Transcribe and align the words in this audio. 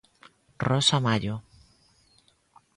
Rosa 0.69 0.97
Mallo. 1.05 1.35